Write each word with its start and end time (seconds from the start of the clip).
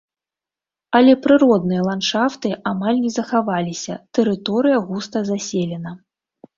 Але 0.99 1.13
прыродныя 1.25 1.81
ландшафты 1.89 2.55
амаль 2.71 2.99
не 3.05 3.11
захаваліся, 3.19 4.01
тэрыторыя 4.19 4.85
густа 4.91 5.27
заселена. 5.33 5.91